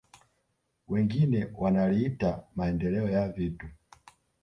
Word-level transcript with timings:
Wengine 0.87 1.47
wanaliita 1.57 2.43
maendeleo 2.55 3.09
ya 3.09 3.29
vitu 3.29 3.67